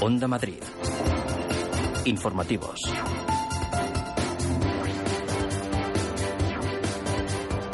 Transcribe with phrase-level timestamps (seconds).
[0.00, 0.62] Onda Madrid.
[2.04, 2.80] Informativos.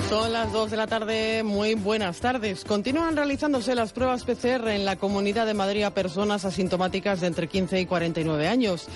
[0.08, 2.64] Son las 2 de la tarde, muy buenas tardes.
[2.64, 7.46] Continúan realizándose las pruebas PCR en la Comunidad de Madrid a personas asintomáticas de entre
[7.46, 8.86] 15 y 49 años.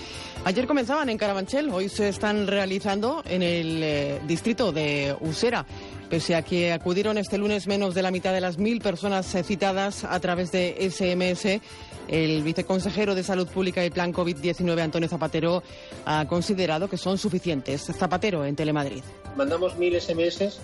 [0.45, 5.67] Ayer comenzaban en Carabanchel, hoy se están realizando en el eh, distrito de Usera.
[6.09, 10.05] Pese a que acudieron este lunes menos de la mitad de las mil personas citadas
[10.05, 11.61] a través de SMS,
[12.09, 15.63] el viceconsejero de Salud Pública y Plan COVID-19, Antonio Zapatero,
[16.05, 17.83] ha considerado que son suficientes.
[17.85, 19.03] Zapatero en Telemadrid.
[19.37, 20.59] Mandamos mil SMS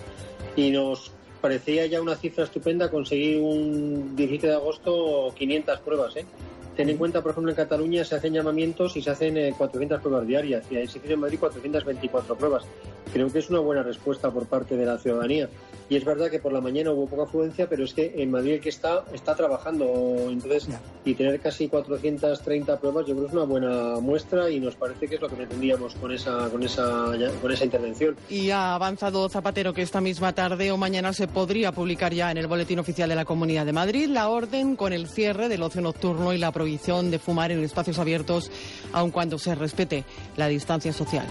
[0.55, 1.11] y nos
[1.41, 6.15] parecía ya una cifra estupenda conseguir un 17 de agosto 500 pruebas.
[6.15, 6.25] ¿eh?
[6.75, 10.01] Ten en cuenta, por ejemplo, en Cataluña se hacen llamamientos y se hacen 400 eh,
[10.01, 12.63] pruebas diarias y en en Madrid 424 pruebas.
[13.13, 15.47] Creo que es una buena respuesta por parte de la ciudadanía.
[15.89, 18.53] Y es verdad que por la mañana hubo poca afluencia, pero es que en Madrid
[18.53, 19.85] el que está está trabajando.
[20.29, 20.67] Entonces,
[21.03, 25.07] y tener casi 430 pruebas, yo creo que es una buena muestra y nos parece
[25.07, 27.11] que es lo que pretendíamos con esa, con esa,
[27.41, 28.15] con esa intervención.
[28.29, 32.37] Y ha avanzado Zapatero que esta misma tarde o mañana se podría publicar ya en
[32.37, 35.81] el Boletín Oficial de la Comunidad de Madrid la orden con el cierre del ocio
[35.81, 38.51] nocturno y la prohibición de fumar en espacios abiertos,
[38.93, 40.05] aun cuando se respete
[40.37, 41.25] la distancia social.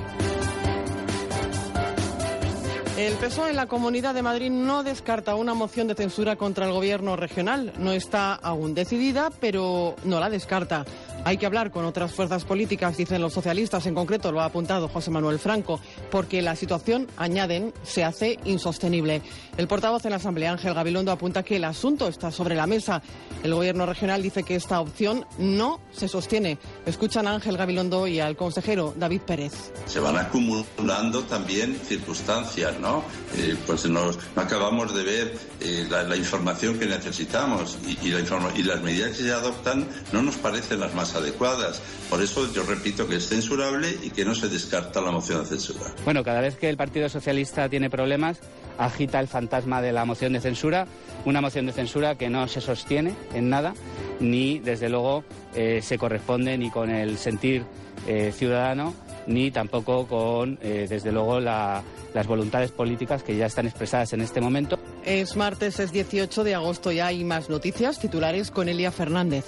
[2.96, 6.72] El PSOE en la Comunidad de Madrid no descarta una moción de censura contra el
[6.72, 7.72] gobierno regional.
[7.76, 10.84] No está aún decidida, pero no la descarta.
[11.26, 14.88] Hay que hablar con otras fuerzas políticas, dicen los socialistas, en concreto lo ha apuntado
[14.88, 15.80] José Manuel Franco,
[16.10, 19.22] porque la situación, añaden, se hace insostenible.
[19.56, 23.00] El portavoz en la Asamblea, Ángel Gabilondo, apunta que el asunto está sobre la mesa.
[23.42, 26.58] El gobierno regional dice que esta opción no se sostiene.
[26.84, 29.72] Escuchan a Ángel Gabilondo y al consejero David Pérez.
[29.86, 33.02] Se van acumulando también circunstancias, ¿no?
[33.38, 38.82] Eh, pues nos, no acabamos de ver eh, la, información que necesitamos y, y las
[38.82, 41.80] medidas que se adoptan no nos parecen las más adecuadas.
[42.10, 45.46] Por eso yo repito que es censurable y que no se descarta la moción de
[45.46, 45.92] censura.
[46.04, 48.40] Bueno, cada vez que el Partido Socialista tiene problemas,
[48.78, 50.86] agita el fantasma de la moción de censura,
[51.24, 53.74] una moción de censura que no se sostiene en nada,
[54.20, 55.24] ni desde luego
[55.54, 57.64] eh, se corresponde ni con el sentir
[58.06, 58.94] eh, ciudadano,
[59.26, 64.40] ni tampoco con, eh, desde luego, las voluntades políticas que ya están expresadas en este
[64.40, 64.78] momento.
[65.04, 69.44] Es martes, es 18 de agosto y hay más noticias titulares con Elia Fernández.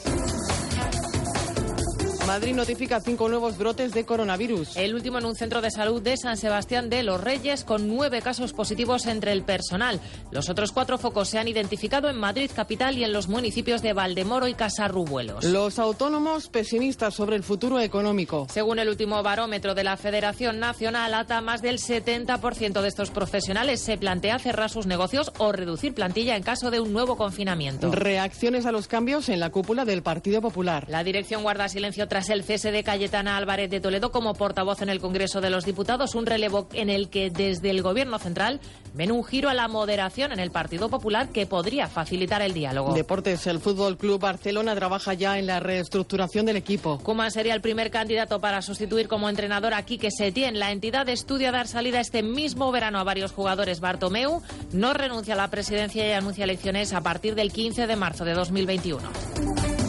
[2.27, 4.77] Madrid notifica cinco nuevos brotes de coronavirus.
[4.77, 8.21] El último en un centro de salud de San Sebastián de los Reyes, con nueve
[8.21, 10.01] casos positivos entre el personal.
[10.33, 13.93] Los otros cuatro focos se han identificado en Madrid capital y en los municipios de
[13.93, 15.45] Valdemoro y Casarrubuelos.
[15.45, 18.49] Los autónomos pesimistas sobre el futuro económico.
[18.51, 23.81] Según el último barómetro de la Federación Nacional ATA, más del 70% de estos profesionales
[23.81, 27.93] se plantea cerrar sus negocios o reducir plantilla en caso de un nuevo confinamiento.
[27.93, 30.87] Reacciones a los cambios en la cúpula del Partido Popular.
[30.89, 34.89] La dirección guarda silencio tras el cese de Cayetana Álvarez de Toledo como portavoz en
[34.89, 38.59] el Congreso de los Diputados, un relevo en el que desde el Gobierno central
[38.95, 42.95] ven un giro a la moderación en el Partido Popular que podría facilitar el diálogo.
[42.95, 46.99] Deportes, el Fútbol Club Barcelona trabaja ya en la reestructuración del equipo.
[47.03, 50.59] Koeman sería el primer candidato para sustituir como entrenador a Quique Setién.
[50.59, 53.81] La entidad estudia dar salida este mismo verano a varios jugadores.
[53.81, 54.41] Bartomeu
[54.73, 58.33] no renuncia a la presidencia y anuncia elecciones a partir del 15 de marzo de
[58.33, 59.86] 2021.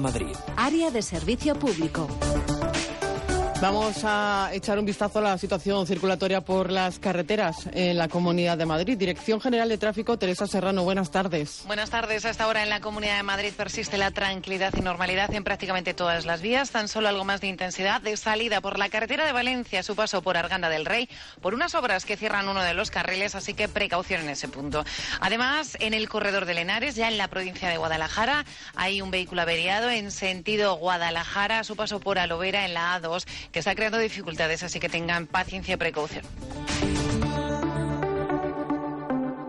[0.00, 0.36] Madrid.
[0.56, 2.06] Área de servicio público.
[3.60, 8.58] Vamos a echar un vistazo a la situación circulatoria por las carreteras en la Comunidad
[8.58, 8.98] de Madrid.
[8.98, 11.62] Dirección General de Tráfico, Teresa Serrano, buenas tardes.
[11.66, 12.26] Buenas tardes.
[12.26, 15.94] A esta hora en la Comunidad de Madrid persiste la tranquilidad y normalidad en prácticamente
[15.94, 16.72] todas las vías.
[16.72, 20.20] Tan solo algo más de intensidad de salida por la carretera de Valencia, su paso
[20.20, 21.08] por Arganda del Rey,
[21.40, 24.84] por unas obras que cierran uno de los carriles, así que precaución en ese punto.
[25.20, 28.44] Además, en el corredor de Lenares, ya en la provincia de Guadalajara,
[28.74, 33.58] hay un vehículo averiado en sentido Guadalajara, su paso por Alovera en la A2 que
[33.58, 36.24] está creando dificultades, así que tengan paciencia y precaución.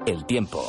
[0.05, 0.67] El tiempo.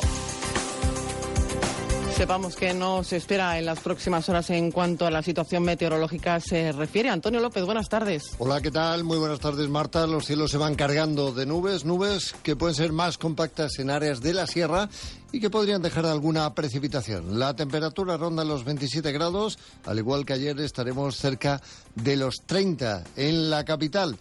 [2.17, 6.71] Sepamos que nos espera en las próximas horas en cuanto a la situación meteorológica se
[6.71, 7.09] refiere.
[7.09, 8.31] Antonio López, buenas tardes.
[8.39, 9.03] Hola, ¿qué tal?
[9.03, 10.07] Muy buenas tardes, Marta.
[10.07, 14.19] Los cielos se van cargando de nubes, nubes que pueden ser más compactas en áreas
[14.19, 14.89] de la sierra
[15.31, 17.37] y que podrían dejar alguna precipitación.
[17.37, 21.61] La temperatura ronda los 27 grados, al igual que ayer estaremos cerca
[21.93, 24.17] de los 30 en la capital.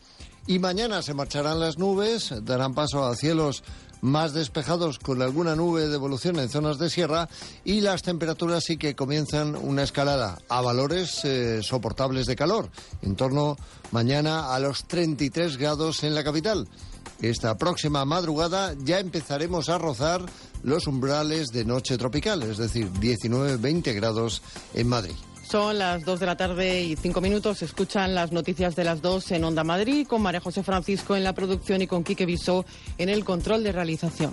[0.49, 3.65] Y mañana se marcharán las nubes, darán paso a cielos
[4.01, 7.29] más despejados con alguna nube de evolución en zonas de sierra
[7.65, 12.69] y las temperaturas sí que comienzan una escalada a valores eh, soportables de calor,
[13.03, 13.57] en torno
[13.91, 16.69] mañana a los 33 grados en la capital.
[17.23, 20.25] Esta próxima madrugada ya empezaremos a rozar
[20.63, 24.43] los umbrales de noche tropical, es decir, 19-20 grados
[24.75, 25.15] en Madrid.
[25.49, 27.63] Son las 2 de la tarde y 5 minutos.
[27.63, 31.35] Escuchan las noticias de las 2 en Onda Madrid con María José Francisco en la
[31.35, 32.67] producción y con Quique Visó
[32.99, 34.33] en el control de realización.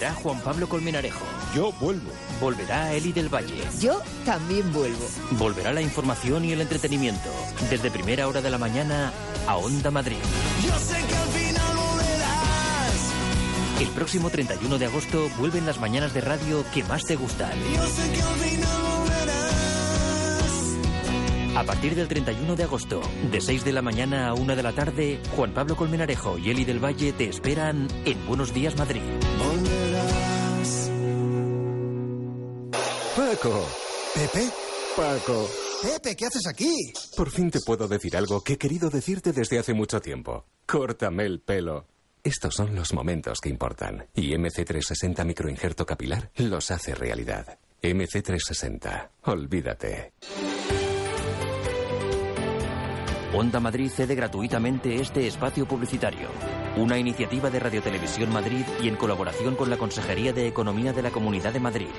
[0.00, 1.26] Volverá Juan Pablo Colmenarejo.
[1.54, 2.10] Yo vuelvo.
[2.40, 3.62] Volverá Eli del Valle.
[3.80, 5.06] Yo también vuelvo.
[5.32, 7.28] Volverá la información y el entretenimiento.
[7.68, 9.12] Desde primera hora de la mañana
[9.46, 10.16] a Onda Madrid.
[10.64, 13.12] Yo sé que al final volverás.
[13.78, 17.52] El próximo 31 de agosto vuelven las mañanas de radio que más te gustan.
[17.74, 19.50] Yo sé que al final volverás.
[21.56, 24.72] A partir del 31 de agosto, de 6 de la mañana a 1 de la
[24.72, 29.02] tarde, Juan Pablo Colmenarejo y Eli del Valle te esperan en Buenos Días Madrid.
[33.20, 33.68] Paco.
[34.14, 34.48] ¿Pepe?
[34.96, 35.46] Paco.
[35.82, 36.74] Pepe, ¿qué haces aquí?
[37.14, 40.46] Por fin te puedo decir algo que he querido decirte desde hace mucho tiempo.
[40.64, 41.86] Córtame el pelo.
[42.24, 44.06] Estos son los momentos que importan.
[44.14, 47.58] Y MC360 microinjerto capilar los hace realidad.
[47.82, 49.10] MC360.
[49.24, 50.14] Olvídate.
[53.34, 56.28] Onda Madrid cede gratuitamente este espacio publicitario.
[56.78, 61.02] Una iniciativa de Radio Televisión Madrid y en colaboración con la Consejería de Economía de
[61.02, 61.90] la Comunidad de Madrid.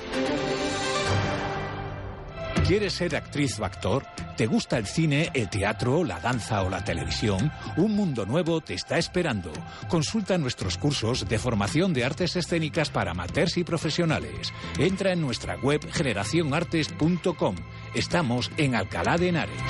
[2.67, 4.05] ¿Quieres ser actriz o actor?
[4.37, 7.51] ¿Te gusta el cine, el teatro, la danza o la televisión?
[7.75, 9.51] Un mundo nuevo te está esperando.
[9.89, 14.53] Consulta nuestros cursos de formación de artes escénicas para amateurs y profesionales.
[14.79, 17.55] Entra en nuestra web generacionartes.com.
[17.93, 19.61] Estamos en Alcalá de Henares.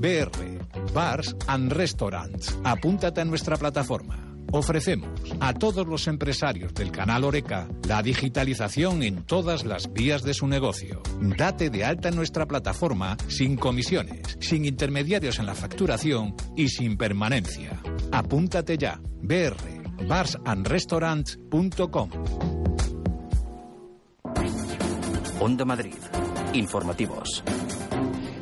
[0.00, 2.56] BR, Bars and Restaurants.
[2.64, 4.27] Apúntate a nuestra plataforma.
[4.52, 5.10] Ofrecemos
[5.40, 10.46] a todos los empresarios del canal Oreca la digitalización en todas las vías de su
[10.46, 11.02] negocio.
[11.20, 16.96] Date de alta en nuestra plataforma sin comisiones, sin intermediarios en la facturación y sin
[16.96, 17.80] permanencia.
[18.10, 19.00] Apúntate ya.
[19.22, 22.10] BR, barsandrestaurants.com.
[25.40, 25.94] Onda Madrid.
[26.52, 27.44] Informativos.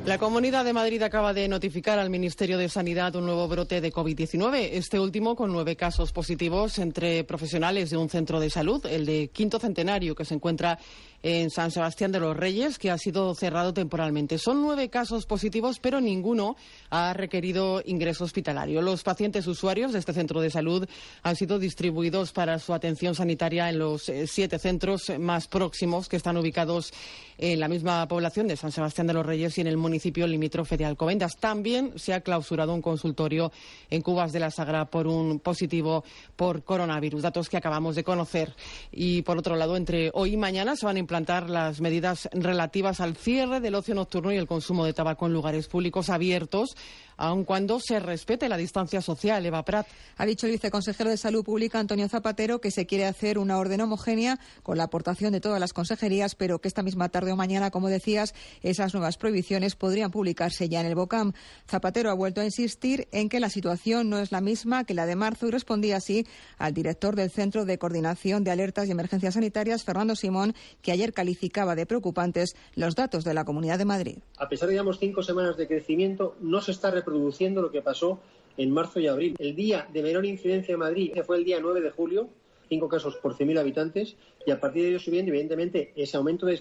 [0.06, 3.92] La Comunidad de Madrid acaba de notificar al Ministerio de Sanidad un nuevo brote de
[3.92, 9.04] COVID-19, este último con nueve casos positivos entre profesionales de un centro de salud, el
[9.04, 10.78] de Quinto Centenario, que se encuentra
[11.24, 14.38] en San Sebastián de los Reyes, que ha sido cerrado temporalmente.
[14.38, 16.54] Son nueve casos positivos, pero ninguno
[16.90, 18.82] ha requerido ingreso hospitalario.
[18.82, 20.88] Los pacientes usuarios de este centro de salud
[21.24, 26.14] han sido distribuidos para su atención sanitaria en los eh, siete centros más próximos que
[26.14, 26.92] están ubicados
[27.38, 30.76] en la misma población de San Sebastián de los Reyes y en el municipio limítrofe
[30.76, 31.36] de Alcobendas.
[31.36, 33.52] También se ha clausurado un consultorio
[33.90, 36.04] en Cubas de la Sagra por un positivo
[36.36, 38.54] por coronavirus, datos que acabamos de conocer.
[38.90, 43.00] Y por otro lado, entre hoy y mañana se van a implantar las medidas relativas
[43.00, 46.76] al cierre del ocio nocturno y el consumo de tabaco en lugares públicos abiertos,
[47.16, 49.44] aun cuando se respete la distancia social.
[49.44, 49.86] Eva Prat.
[50.16, 53.80] Ha dicho el viceconsejero de Salud Pública, Antonio Zapatero, que se quiere hacer una orden
[53.80, 57.70] homogénea con la aportación de todas las consejerías, pero que esta misma tarde o mañana,
[57.70, 61.32] como decías, esas nuevas prohibiciones podrían publicarse ya en el BOCAM.
[61.68, 65.06] Zapatero ha vuelto a insistir en que la situación no es la misma que la
[65.06, 66.26] de marzo y respondía así
[66.58, 71.12] al director del Centro de Coordinación de Alertas y Emergencias Sanitarias, Fernando Simón, que ayer
[71.12, 74.18] calificaba de preocupantes los datos de la Comunidad de Madrid.
[74.38, 78.20] A pesar de, digamos, cinco semanas de crecimiento, no se está reproduciendo lo que pasó
[78.56, 79.36] en marzo y abril.
[79.38, 82.28] El día de menor incidencia en Madrid fue el día 9 de julio,
[82.68, 86.56] cinco casos por 100.000 habitantes, y a partir de ello subiendo, evidentemente, ese aumento de,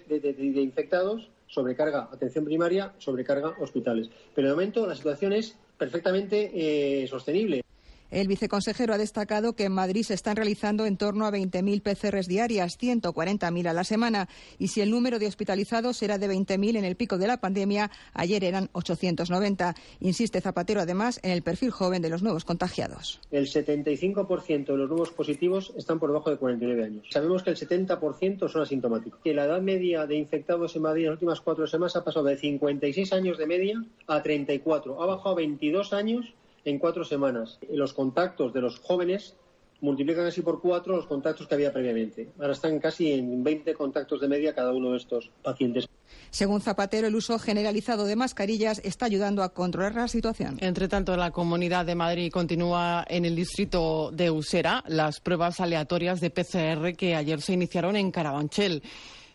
[0.62, 4.10] infectados, sobrecarga atención primaria, sobrecarga hospitales.
[4.34, 7.64] Pero de momento la situación es perfectamente eh, sostenible.
[8.12, 12.28] El viceconsejero ha destacado que en Madrid se están realizando en torno a 20.000 PCRs
[12.28, 14.30] diarias, 140.000 a la semana.
[14.60, 17.90] Y si el número de hospitalizados era de 20.000 en el pico de la pandemia,
[18.14, 19.76] ayer eran 890.
[20.02, 23.20] Insiste Zapatero, además, en el perfil joven de los nuevos contagiados.
[23.32, 27.08] El 75% de los nuevos positivos están por debajo de 49 años.
[27.10, 29.20] Sabemos que el 70% son asintomáticos.
[29.24, 32.26] Que la edad media de infectados en Madrid en las últimas cuatro semanas ha pasado
[32.26, 35.02] de 56 años de media a 34.
[35.02, 36.34] Ha bajado a 22 años
[36.66, 37.60] en cuatro semanas.
[37.70, 39.36] Los contactos de los jóvenes
[39.82, 42.30] multiplican así por cuatro los contactos que había previamente.
[42.40, 45.88] Ahora están casi en 20 contactos de media cada uno de estos pacientes.
[46.30, 50.58] Según Zapatero, el uso generalizado de mascarillas está ayudando a controlar la situación.
[50.60, 56.20] Entre tanto, la Comunidad de Madrid continúa en el distrito de Usera las pruebas aleatorias
[56.20, 58.84] de PCR que ayer se iniciaron en Carabanchel.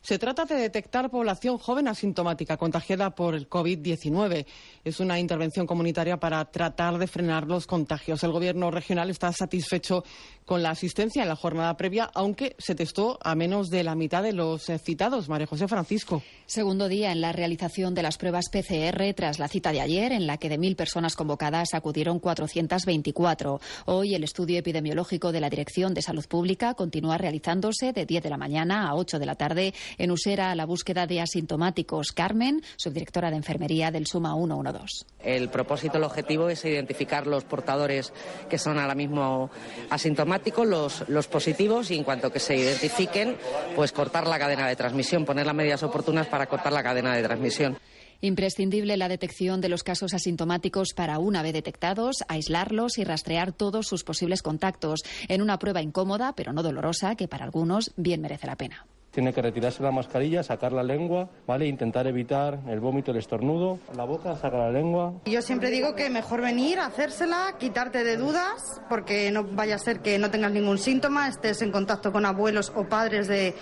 [0.03, 4.47] Se trata de detectar población joven asintomática contagiada por el COVID-19.
[4.83, 8.25] Es una intervención comunitaria para tratar de frenar los contagios.
[8.25, 10.03] El Gobierno regional está satisfecho
[10.47, 14.23] con la asistencia en la jornada previa, aunque se testó a menos de la mitad
[14.23, 15.29] de los eh, citados.
[15.29, 16.23] María José Francisco.
[16.47, 20.27] Segundo día en la realización de las pruebas PCR tras la cita de ayer, en
[20.27, 23.61] la que de mil personas convocadas acudieron 424.
[23.85, 28.31] Hoy el estudio epidemiológico de la Dirección de Salud Pública continúa realizándose de 10 de
[28.31, 32.13] la mañana a 8 de la tarde en Usera a la búsqueda de asintomáticos.
[32.13, 35.07] Carmen, subdirectora de Enfermería del Suma 112.
[35.23, 38.13] El propósito, el objetivo es identificar los portadores
[38.49, 39.51] que son ahora mismo
[39.91, 43.37] asintomáticos, los, los positivos y en cuanto que se identifiquen,
[43.77, 47.23] pues cortar la cadena de transmisión, poner las medidas oportunas para cortar la cadena de
[47.23, 47.79] transmisión.
[48.23, 53.87] Imprescindible la detección de los casos asintomáticos para, una vez detectados, aislarlos y rastrear todos
[53.87, 58.47] sus posibles contactos en una prueba incómoda, pero no dolorosa, que para algunos bien merece
[58.47, 58.87] la pena.
[59.11, 61.67] Tiene que retirarse la mascarilla, sacar la lengua, ¿vale?
[61.67, 63.79] Intentar evitar el vómito, el estornudo.
[63.97, 65.15] La boca, saca la lengua.
[65.25, 70.01] Yo siempre digo que mejor venir, hacérsela, quitarte de dudas, porque no vaya a ser
[70.01, 73.55] que no tengas ningún síntoma, estés en contacto con abuelos o padres de,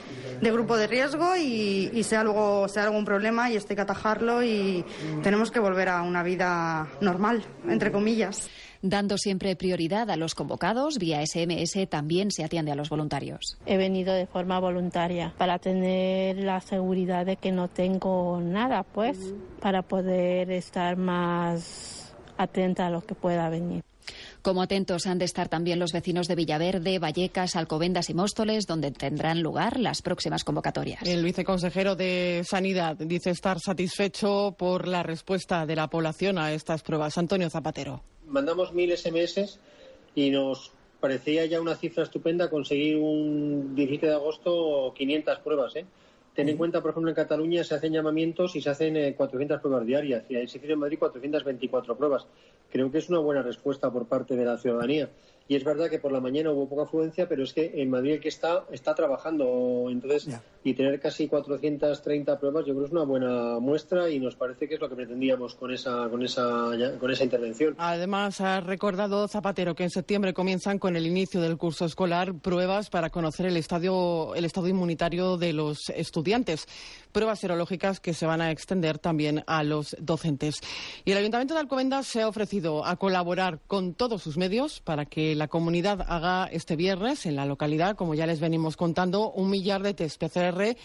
[0.43, 4.85] grupo de riesgo y, y sea, algo, sea algún problema y esté que atajarlo y
[5.23, 8.51] tenemos que volver a una vida normal, entre comillas.
[8.83, 13.59] Dando siempre prioridad a los convocados, vía SMS también se atiende a los voluntarios.
[13.67, 19.19] He venido de forma voluntaria para tener la seguridad de que no tengo nada, pues,
[19.61, 23.83] para poder estar más atenta a lo que pueda venir.
[24.43, 28.93] Como atentos han de estar también los vecinos de Villaverde, Vallecas, Alcobendas y Móstoles, donde
[28.93, 31.03] tendrán lugar las próximas convocatorias.
[31.03, 36.83] El viceconsejero de Sanidad dice estar satisfecho por la respuesta de la población a estas
[36.83, 37.19] pruebas.
[37.19, 39.59] Antonio Zapatero mandamos mil SMS
[40.15, 45.77] y nos parecía ya una cifra estupenda conseguir un 17 de agosto 500 pruebas.
[45.77, 45.87] ¿eh?
[46.35, 49.61] Ten en cuenta, por ejemplo, en Cataluña se hacen llamamientos y se hacen eh, 400
[49.61, 50.25] pruebas diarias.
[50.29, 52.27] Y se hicieron en Madrid 424 pruebas.
[52.71, 55.09] Creo que es una buena respuesta por parte de la ciudadanía.
[55.49, 58.13] Y es verdad que por la mañana hubo poca afluencia, pero es que en Madrid
[58.13, 59.87] el que está está trabajando.
[59.91, 60.29] Entonces,
[60.63, 64.69] y tener casi 430 pruebas, yo creo que es una buena muestra y nos parece
[64.69, 67.75] que es lo que pretendíamos con esa, con esa, con esa intervención.
[67.79, 72.91] Además, ha recordado Zapatero que en septiembre comienzan con el inicio del curso escolar pruebas
[72.91, 76.67] para conocer el, estadio, el estado inmunitario de los estudiantes.
[77.13, 80.61] Pruebas serológicas que se van a extender también a los docentes.
[81.07, 85.07] Y el Ayuntamiento de Alcobendas se ha ofrecido a colaborar con todos sus medios para
[85.07, 89.49] que la comunidad haga este viernes en la localidad, como ya les venimos contando, un
[89.51, 90.77] millar de test PCR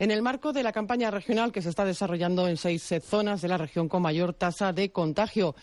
[0.00, 3.48] en el marco de la campaña regional que se está desarrollando en seis zonas de
[3.48, 5.54] la región con mayor tasa de contagio.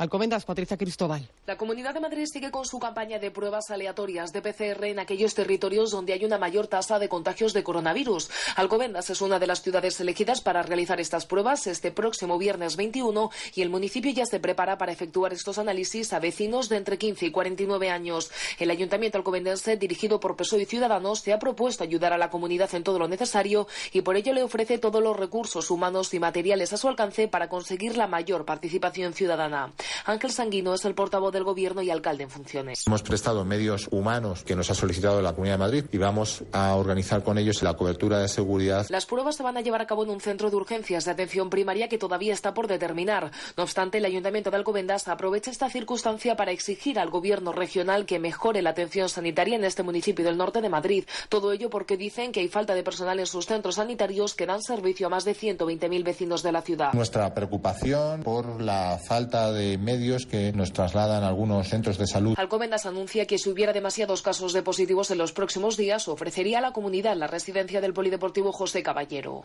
[0.00, 1.28] Alcobendas, Patricia Cristóbal.
[1.46, 5.34] La Comunidad de Madrid sigue con su campaña de pruebas aleatorias de PCR en aquellos
[5.34, 8.30] territorios donde hay una mayor tasa de contagios de coronavirus.
[8.56, 13.30] Alcobendas es una de las ciudades elegidas para realizar estas pruebas este próximo viernes 21
[13.54, 17.26] y el municipio ya se prepara para efectuar estos análisis a vecinos de entre 15
[17.26, 18.30] y 49 años.
[18.58, 22.74] El Ayuntamiento alcobendense, dirigido por PSOE y Ciudadanos, se ha propuesto ayudar a la comunidad
[22.74, 26.72] en todo lo necesario y por ello le ofrece todos los recursos humanos y materiales
[26.72, 29.74] a su alcance para conseguir la mayor participación ciudadana.
[30.04, 32.86] Ángel Sanguino es el portavoz del Gobierno y alcalde en funciones.
[32.86, 36.74] Hemos prestado medios humanos que nos ha solicitado la Comunidad de Madrid y vamos a
[36.74, 38.86] organizar con ellos la cobertura de seguridad.
[38.88, 41.50] Las pruebas se van a llevar a cabo en un centro de urgencias de atención
[41.50, 43.30] primaria que todavía está por determinar.
[43.56, 48.18] No obstante, el Ayuntamiento de Alcobendas aprovecha esta circunstancia para exigir al Gobierno regional que
[48.18, 51.04] mejore la atención sanitaria en este municipio del norte de Madrid.
[51.28, 54.62] Todo ello porque dicen que hay falta de personal en sus centros sanitarios que dan
[54.62, 56.92] servicio a más de 120.000 vecinos de la ciudad.
[56.92, 62.34] Nuestra preocupación por la falta de medios que nos trasladan algunos centros de salud.
[62.36, 66.60] Alcobendas anuncia que si hubiera demasiados casos de positivos en los próximos días, ofrecería a
[66.60, 69.44] la comunidad la residencia del Polideportivo José Caballero.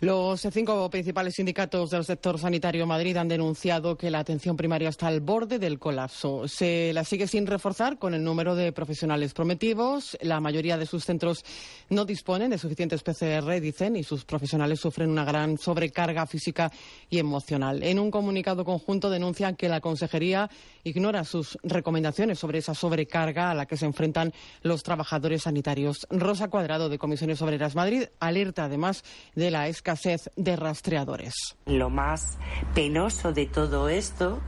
[0.00, 5.08] Los cinco principales sindicatos del sector sanitario Madrid han denunciado que la atención primaria está
[5.08, 6.48] al borde del colapso.
[6.48, 10.16] Se la sigue sin reforzar con el número de profesionales prometidos.
[10.20, 11.44] La mayoría de sus centros
[11.88, 16.70] no disponen de suficientes PCR, dicen, y sus profesionales sufren una gran sobrecarga física
[17.10, 17.82] y emocional.
[17.82, 20.50] En un comunicado conjunto denuncian que la Consejería
[20.82, 26.06] ignora sus recomendaciones sobre esa sobrecarga a la que se enfrentan los trabajadores sanitarios.
[26.10, 29.04] Rosa Cuadrado, de Comisiones Obreras Madrid, alerta además
[29.34, 31.34] de la escasez de rastreadores.
[31.66, 32.38] Lo más
[32.74, 34.40] penoso de todo esto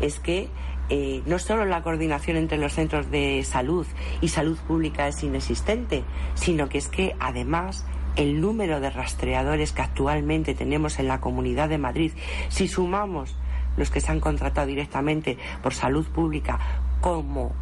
[0.00, 0.48] es que
[0.88, 3.86] eh, no solo la coordinación entre los centros de salud
[4.20, 7.84] y salud pública es inexistente, sino que es que además
[8.14, 12.12] el número de rastreadores que actualmente tenemos en la Comunidad de Madrid,
[12.48, 13.36] si sumamos
[13.76, 16.58] los que se han contratado directamente por salud pública
[17.00, 17.52] como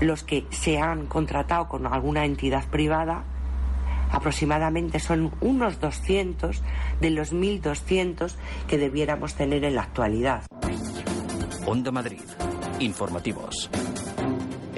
[0.00, 3.24] los que se han contratado con alguna entidad privada,
[4.10, 6.62] aproximadamente son unos 200
[7.00, 8.34] de los 1.200
[8.66, 10.42] que debiéramos tener en la actualidad.
[11.66, 12.22] Onda Madrid.
[12.80, 13.68] Informativos.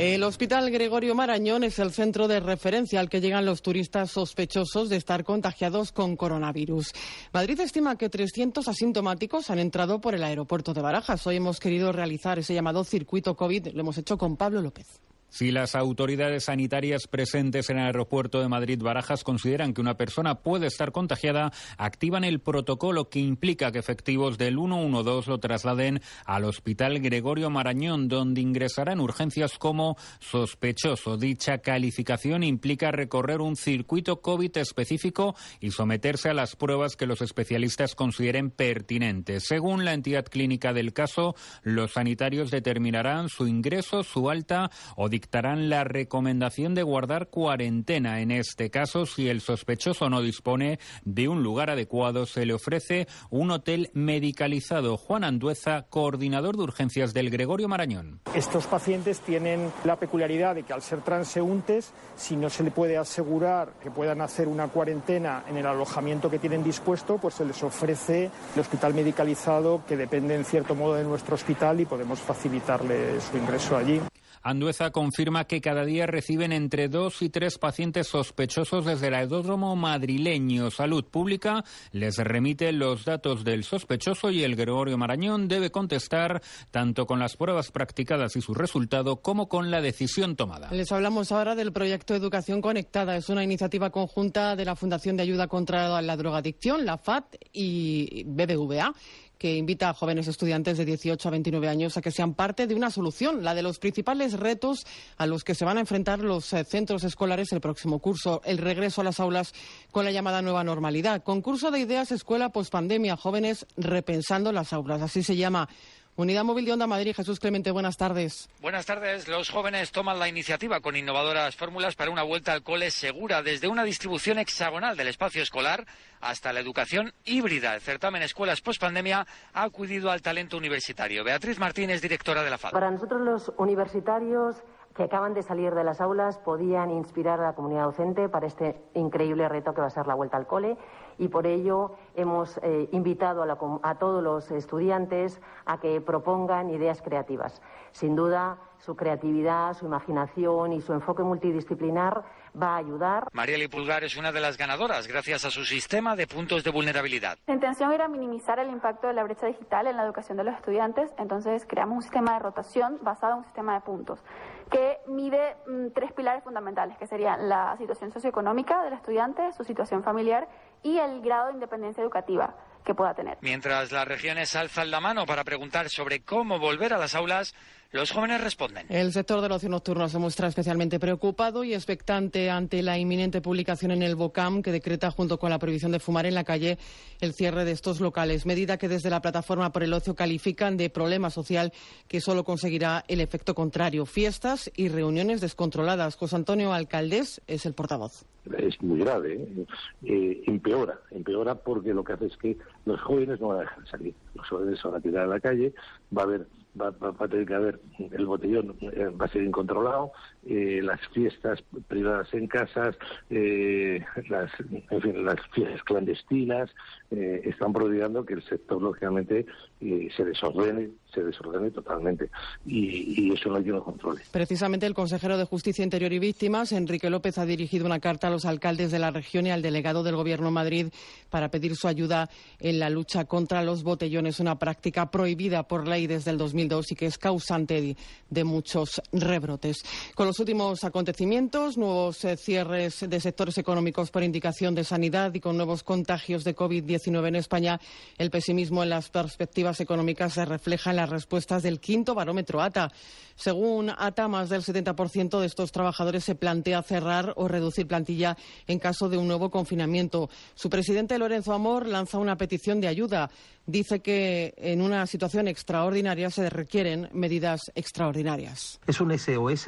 [0.02, 4.88] El Hospital Gregorio Marañón es el centro de referencia al que llegan los turistas sospechosos
[4.88, 6.94] de estar contagiados con coronavirus.
[7.34, 11.26] Madrid estima que 300 asintomáticos han entrado por el aeropuerto de Barajas.
[11.26, 13.74] Hoy hemos querido realizar ese llamado circuito COVID.
[13.74, 14.86] Lo hemos hecho con Pablo López.
[15.30, 20.66] Si las autoridades sanitarias presentes en el aeropuerto de Madrid-Barajas consideran que una persona puede
[20.66, 26.98] estar contagiada, activan el protocolo que implica que efectivos del 112 lo trasladen al Hospital
[26.98, 31.16] Gregorio Marañón, donde ingresará en urgencias como sospechoso.
[31.16, 37.22] Dicha calificación implica recorrer un circuito COVID específico y someterse a las pruebas que los
[37.22, 39.44] especialistas consideren pertinentes.
[39.46, 45.68] Según la entidad clínica del caso, los sanitarios determinarán su ingreso, su alta o dictarán
[45.68, 48.22] la recomendación de guardar cuarentena.
[48.22, 53.06] En este caso, si el sospechoso no dispone de un lugar adecuado, se le ofrece
[53.28, 54.96] un hotel medicalizado.
[54.96, 58.20] Juan Andueza, coordinador de urgencias del Gregorio Marañón.
[58.34, 62.96] Estos pacientes tienen la peculiaridad de que al ser transeúntes, si no se le puede
[62.96, 67.62] asegurar que puedan hacer una cuarentena en el alojamiento que tienen dispuesto, pues se les
[67.62, 73.20] ofrece el hospital medicalizado que depende en cierto modo de nuestro hospital y podemos facilitarle
[73.20, 74.00] su ingreso allí.
[74.42, 79.76] Andueza confirma que cada día reciben entre dos y tres pacientes sospechosos desde el aeródromo
[79.76, 80.70] madrileño.
[80.70, 87.04] Salud Pública les remite los datos del sospechoso y el Gregorio Marañón debe contestar tanto
[87.04, 90.70] con las pruebas practicadas y su resultado como con la decisión tomada.
[90.70, 93.16] Les hablamos ahora del proyecto Educación Conectada.
[93.16, 98.24] Es una iniciativa conjunta de la Fundación de Ayuda contra la Drogadicción, la FAT y
[98.24, 98.94] BBVA
[99.40, 102.74] que invita a jóvenes estudiantes de 18 a 29 años a que sean parte de
[102.74, 106.52] una solución, la de los principales retos a los que se van a enfrentar los
[106.52, 109.54] eh, centros escolares el próximo curso, el regreso a las aulas
[109.92, 111.22] con la llamada nueva normalidad.
[111.22, 115.70] Concurso de ideas Escuela Pospandemia, jóvenes repensando las aulas, así se llama.
[116.16, 118.48] Unidad Móvil de Onda Madrid, Jesús Clemente, buenas tardes.
[118.60, 119.26] Buenas tardes.
[119.26, 123.68] Los jóvenes toman la iniciativa con innovadoras fórmulas para una vuelta al cole segura, desde
[123.68, 125.86] una distribución hexagonal del espacio escolar
[126.20, 127.74] hasta la educación híbrida.
[127.74, 131.24] El certamen Escuelas Postpandemia ha acudido al talento universitario.
[131.24, 132.72] Beatriz Martínez, directora de la FAD.
[132.72, 134.62] Para nosotros los universitarios
[134.94, 138.76] que acaban de salir de las aulas podían inspirar a la comunidad docente para este
[138.94, 140.76] increíble reto que va a ser la vuelta al cole
[141.20, 143.44] y por ello hemos eh, invitado
[143.82, 147.60] a, todos los estudiantes a que propongan ideas creativas.
[147.92, 152.24] Sin duda, su creatividad, su imaginación y su enfoque multidisciplinar
[152.60, 153.28] va a ayudar.
[153.32, 157.36] Marieli Pulgar es una de las ganadoras gracias a su sistema de puntos de vulnerabilidad.
[157.46, 160.54] La intención era minimizar el impacto de la brecha digital en la educación de los
[160.54, 164.24] estudiantes, entonces creamos un sistema de rotación basado en un sistema de puntos
[164.70, 170.02] que mide mm, tres pilares fundamentales, que serían la situación socioeconómica del estudiante, su situación
[170.02, 170.48] familiar
[170.82, 172.54] y el grado de independencia educativa
[172.84, 173.38] que pueda tener.
[173.42, 177.54] Mientras las regiones alzan la mano para preguntar sobre cómo volver a las aulas,
[177.92, 178.86] los jóvenes responden.
[178.88, 183.90] El sector del ocio nocturno se muestra especialmente preocupado y expectante ante la inminente publicación
[183.90, 186.78] en el BOCAM que decreta, junto con la prohibición de fumar en la calle,
[187.20, 190.88] el cierre de estos locales, medida que desde la plataforma por el ocio califican de
[190.88, 191.72] problema social
[192.06, 196.16] que solo conseguirá el efecto contrario, fiestas y reuniones descontroladas.
[196.16, 198.24] José Antonio Alcaldés es el portavoz.
[198.56, 199.66] Es muy grave, ¿eh?
[200.04, 203.88] Eh, empeora, empeora porque lo que hace es que los jóvenes no van a dejar
[203.88, 205.74] salir, los jóvenes se van a tirar a la calle,
[206.16, 210.12] va a haber va, a tener que haber el botellón eh, va a ser incontrolado
[210.46, 212.96] eh, las fiestas privadas en casas
[213.28, 214.50] eh, las
[214.90, 216.70] en fin, las fiestas clandestinas
[217.10, 219.44] están prodigando que el sector lógicamente
[219.80, 222.30] se desordene se desordene totalmente
[222.66, 224.22] y, eso no hay quien lo controle.
[224.30, 228.30] Precisamente el consejero de Justicia Interior y Víctimas, Enrique López, ha dirigido una carta a
[228.30, 230.86] los alcaldes de la región y al delegado del Gobierno de Madrid
[231.28, 236.06] para pedir su ayuda en la lucha contra los botellones, una práctica prohibida por ley
[236.06, 237.96] desde el 2002 y que es causante
[238.28, 239.82] de, muchos rebrotes.
[240.30, 245.56] Los últimos acontecimientos, nuevos eh, cierres de sectores económicos por indicación de sanidad y con
[245.56, 247.80] nuevos contagios de COVID-19 en España,
[248.16, 252.92] el pesimismo en las perspectivas económicas se refleja en las respuestas del quinto barómetro ATA.
[253.34, 258.36] Según ATA, más del 70% de estos trabajadores se plantea cerrar o reducir plantilla
[258.68, 260.30] en caso de un nuevo confinamiento.
[260.54, 263.30] Su presidente, Lorenzo Amor, lanza una petición de ayuda.
[263.66, 268.78] Dice que en una situación extraordinaria se requieren medidas extraordinarias.
[268.86, 269.66] Es un SOS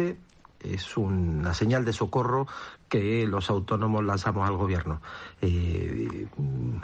[0.62, 2.46] es una señal de socorro
[2.92, 5.00] que los autónomos lanzamos al gobierno.
[5.40, 6.26] Eh,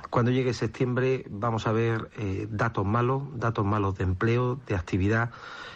[0.09, 5.33] cuando llegue septiembre vamos a ver eh, datos malos, datos malos de empleo, de actividad.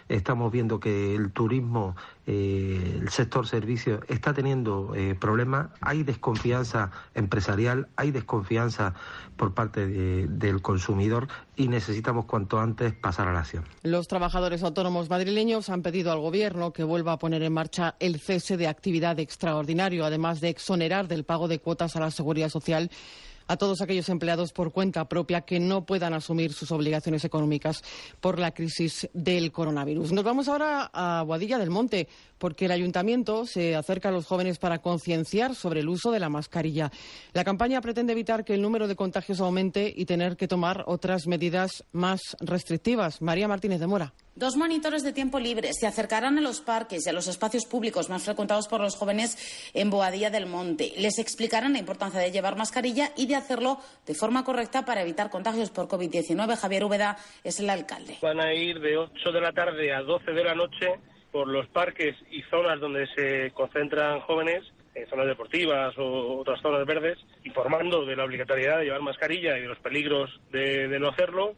[0.08, 5.68] Estamos viendo que el turismo, eh, el sector servicios está teniendo problemas.
[5.82, 8.94] Hay desconfianza empresarial, hay desconfianza
[9.36, 13.64] por parte del consumidor y necesitamos cuanto antes pasar a la acción.
[13.82, 18.20] Los trabajadores autónomos madrileños han pedido al Gobierno que vuelva a poner en marcha el
[18.20, 22.90] cese de actividad extraordinario, además de exonerar del pago de cuotas a la seguridad social
[23.48, 27.82] a todos aquellos empleados por cuenta propia que no puedan asumir sus obligaciones económicas
[28.20, 30.12] por la crisis del coronavirus.
[30.12, 32.08] Nos vamos ahora a Boadilla del Monte,
[32.42, 36.28] porque el ayuntamiento se acerca a los jóvenes para concienciar sobre el uso de la
[36.28, 36.90] mascarilla.
[37.34, 41.28] La campaña pretende evitar que el número de contagios aumente y tener que tomar otras
[41.28, 43.22] medidas más restrictivas.
[43.22, 44.12] María Martínez de Mora.
[44.34, 48.10] Dos monitores de tiempo libre se acercarán a los parques y a los espacios públicos
[48.10, 50.94] más frecuentados por los jóvenes en Boadilla del Monte.
[50.96, 55.30] Les explicarán la importancia de llevar mascarilla y de hacerlo de forma correcta para evitar
[55.30, 56.56] contagios por COVID-19.
[56.56, 58.18] Javier Úbeda es el alcalde.
[58.20, 60.98] Van a ir de 8 de la tarde a 12 de la noche
[61.32, 64.62] por los parques y zonas donde se concentran jóvenes
[64.94, 69.62] en zonas deportivas o otras zonas verdes, informando de la obligatoriedad de llevar mascarilla y
[69.62, 71.54] de los peligros de, de no hacerlo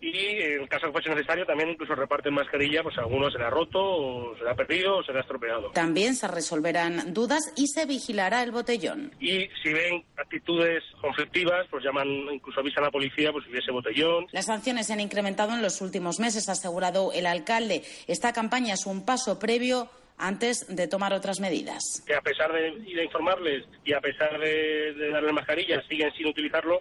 [0.00, 3.50] y en caso que fuese necesario también incluso reparten mascarilla, pues alguno se le ha
[3.50, 5.70] roto o se le ha perdido o se le ha estropeado.
[5.72, 9.12] También se resolverán dudas y se vigilará el botellón.
[9.20, 13.70] Y si ven actitudes conflictivas, pues llaman, incluso avisan a la policía pues si hubiese
[13.70, 14.26] botellón.
[14.32, 17.82] Las sanciones se han incrementado en los últimos meses, ha asegurado el alcalde.
[18.06, 21.82] Esta campaña es un paso previo antes de tomar otras medidas.
[22.06, 26.12] Que a pesar de ir a informarles y a pesar de, de darle mascarilla, siguen
[26.12, 26.80] sin utilizarlo,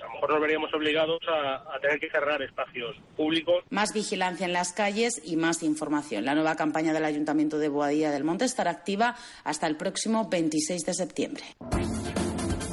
[0.00, 3.64] pues a lo mejor nos veríamos obligados a, tener que cerrar espacios públicos.
[3.70, 6.24] Más vigilancia en las calles y más información.
[6.24, 10.84] La nueva campaña del Ayuntamiento de Boadilla del Monte estará activa hasta el próximo 26
[10.84, 11.44] de septiembre.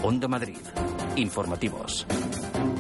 [0.04, 0.58] Onda Madrid.
[1.16, 2.06] Informativos.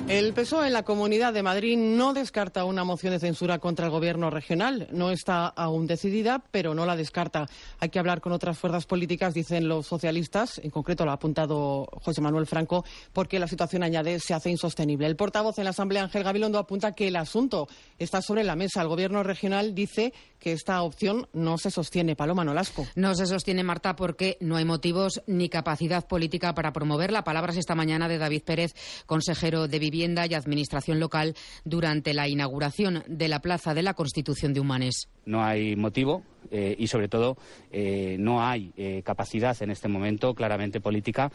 [0.07, 3.91] El PSOE en la Comunidad de Madrid no descarta una moción de censura contra el
[3.91, 4.87] Gobierno regional.
[4.91, 7.49] No está aún decidida, pero no la descarta.
[7.81, 10.61] Hay que hablar con otras fuerzas políticas, dicen los socialistas.
[10.63, 15.07] En concreto lo ha apuntado José Manuel Franco, porque la situación, añade, se hace insostenible.
[15.07, 17.67] El portavoz en la Asamblea, Ángel Gabilondo, apunta que el asunto
[17.99, 18.81] está sobre la mesa.
[18.81, 22.15] El Gobierno regional dice que esta opción no se sostiene.
[22.15, 22.87] Paloma Nolasco.
[22.95, 27.25] No se sostiene, Marta, porque no hay motivos ni capacidad política para promoverla.
[27.25, 28.73] Palabras esta mañana de David Pérez,
[29.05, 34.53] consejero de Vivienda y Administración Local durante la inauguración de la Plaza de la Constitución
[34.53, 35.09] de Humanes.
[35.25, 37.37] No hay motivo eh, y, sobre todo,
[37.71, 41.31] eh, no hay eh, capacidad en este momento claramente política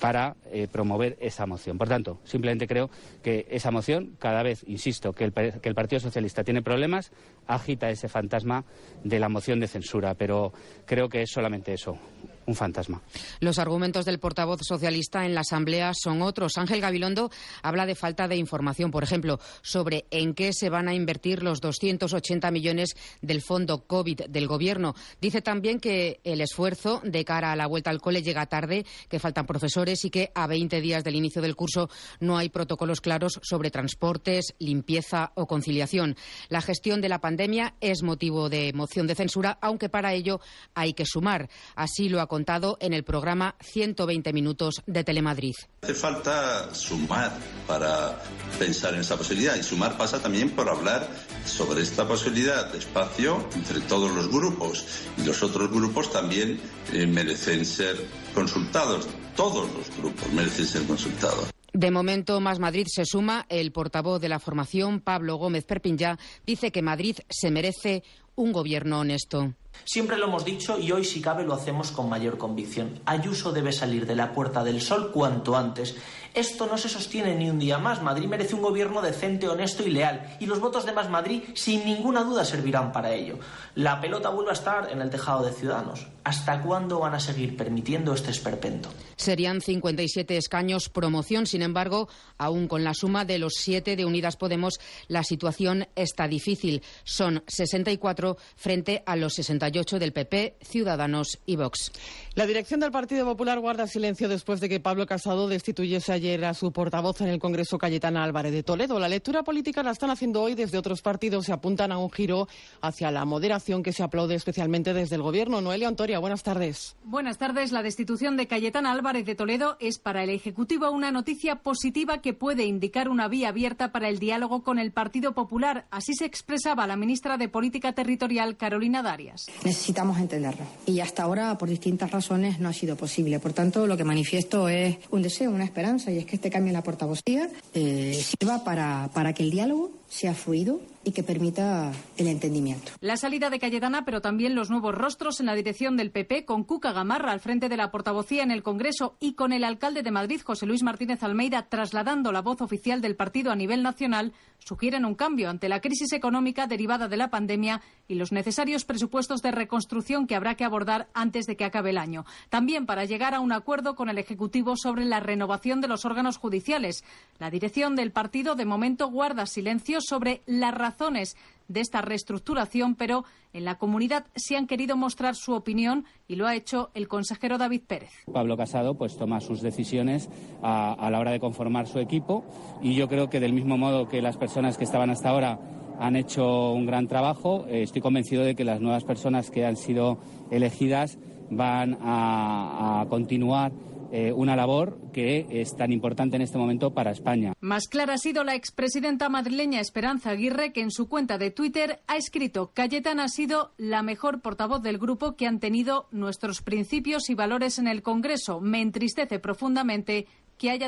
[0.00, 0.36] para
[0.70, 1.78] promover esa moción.
[1.78, 2.90] Por tanto, simplemente creo
[3.22, 7.10] que esa moción, cada vez, insisto, que el Partido Socialista tiene problemas,
[7.46, 8.64] agita ese fantasma
[9.02, 10.52] de la moción de censura, pero
[10.84, 11.98] creo que es solamente eso,
[12.46, 13.02] un fantasma.
[13.40, 16.58] Los argumentos del portavoz socialista en la Asamblea son otros.
[16.58, 17.30] Ángel Gabilondo
[17.62, 21.60] habla de falta de información, por ejemplo, sobre en qué se van a invertir los
[21.60, 22.90] 280 millones
[23.22, 24.94] del fondo COVID del Gobierno.
[25.20, 29.18] Dice también que el esfuerzo de cara a la vuelta al cole llega tarde, que
[29.18, 31.88] faltan profesores y que a 20 días del inicio del curso
[32.20, 36.16] no hay protocolos claros sobre transportes, limpieza o conciliación.
[36.48, 40.40] La gestión de la pandemia es motivo de moción de censura, aunque para ello
[40.74, 41.48] hay que sumar.
[41.74, 45.54] Así lo ha contado en el programa 120 Minutos de Telemadrid.
[45.82, 47.30] Hace falta sumar
[47.64, 48.20] para
[48.58, 51.06] pensar en esa posibilidad y sumar pasa también por hablar
[51.44, 54.84] sobre esta posibilidad de espacio entre todos los grupos
[55.16, 56.58] y los otros grupos también
[56.92, 59.06] eh, merecen ser consultados.
[59.36, 61.52] Todos los grupos merecen ser consultados.
[61.72, 63.46] De momento, Más Madrid se suma.
[63.48, 68.02] El portavoz de la formación, Pablo Gómez Perpiñá, dice que Madrid se merece
[68.34, 69.54] un gobierno honesto.
[69.84, 73.00] Siempre lo hemos dicho y hoy si cabe lo hacemos con mayor convicción.
[73.04, 75.96] Ayuso debe salir de la Puerta del Sol cuanto antes.
[76.34, 78.02] Esto no se sostiene ni un día más.
[78.02, 80.36] Madrid merece un gobierno decente, honesto y leal.
[80.40, 83.38] Y los votos de Más Madrid, sin ninguna duda, servirán para ello.
[83.74, 86.06] La pelota vuelve a estar en el tejado de Ciudadanos.
[86.24, 88.88] ¿Hasta cuándo van a seguir permitiendo este esperpento?
[89.16, 91.46] Serían 57 escaños promoción.
[91.46, 96.26] Sin embargo, aún con la suma de los siete de Unidas Podemos, la situación está
[96.28, 96.82] difícil.
[97.04, 101.92] Son 64 frente a los 60 58 del PP, Ciudadanos y Vox.
[102.34, 106.54] La dirección del Partido Popular guarda silencio después de que Pablo Casado destituyese ayer a
[106.54, 108.98] su portavoz en el Congreso Cayetana Álvarez de Toledo.
[108.98, 112.48] La lectura política la están haciendo hoy desde otros partidos y apuntan a un giro
[112.80, 115.60] hacia la moderación que se aplaude especialmente desde el Gobierno.
[115.60, 116.96] Noelia Antoria, buenas tardes.
[117.04, 117.72] Buenas tardes.
[117.72, 122.32] La destitución de Cayetana Álvarez de Toledo es para el Ejecutivo una noticia positiva que
[122.32, 125.86] puede indicar una vía abierta para el diálogo con el Partido Popular.
[125.90, 129.44] Así se expresaba la ministra de Política Territorial, Carolina Darias.
[129.62, 130.64] Necesitamos entenderlo.
[130.86, 133.38] Y hasta ahora, por distintas razones, no ha sido posible.
[133.40, 136.70] Por tanto, lo que manifiesto es un deseo, una esperanza, y es que este cambio
[136.70, 141.92] en la portavocía eh, sirva para, para que el diálogo sea fluido y que permita
[142.16, 142.92] el entendimiento.
[143.00, 146.62] La salida de Cayetana, pero también los nuevos rostros en la dirección del PP, con
[146.62, 150.12] Cuca Gamarra al frente de la portavocía en el Congreso y con el alcalde de
[150.12, 155.04] Madrid, José Luis Martínez Almeida, trasladando la voz oficial del partido a nivel nacional, sugieren
[155.04, 159.50] un cambio ante la crisis económica derivada de la pandemia y los necesarios presupuestos de
[159.50, 162.24] reconstrucción que habrá que abordar antes de que acabe el año.
[162.50, 166.38] También para llegar a un acuerdo con el Ejecutivo sobre la renovación de los órganos
[166.38, 167.04] judiciales.
[167.38, 171.36] La dirección del partido de momento guarda silencio sobre las razones
[171.68, 176.46] de esta reestructuración, pero en la comunidad sí han querido mostrar su opinión y lo
[176.46, 178.10] ha hecho el consejero David Pérez.
[178.32, 180.28] Pablo Casado pues toma sus decisiones
[180.62, 182.44] a, la hora de conformar su equipo
[182.82, 185.58] y yo creo que del mismo modo que las personas que estaban hasta ahora
[185.98, 189.76] han hecho un gran trabajo, eh, estoy convencido de que las nuevas personas que han
[189.76, 190.18] sido
[190.50, 191.18] elegidas
[191.50, 193.72] van a continuar
[194.16, 197.52] eh, una labor que es tan importante en este momento para España.
[197.58, 202.00] Más clara ha sido la expresidenta madrileña Esperanza Aguirre, que en su cuenta de Twitter
[202.06, 207.28] ha escrito Cayetana ha sido la mejor portavoz del grupo que han tenido nuestros principios
[207.28, 208.60] y valores en el Congreso.
[208.60, 210.84] Me entristece profundamente que haya.